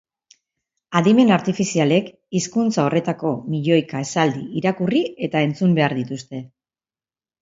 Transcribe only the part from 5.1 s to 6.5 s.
eta entzun behar dituzte.